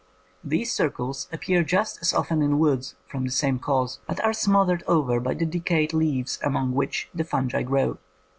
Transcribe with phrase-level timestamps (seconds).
[0.43, 4.81] These circles appear just as often in woods from the same cause, but are smothered
[4.87, 7.99] over by the decayed leaves among which the fungi grow.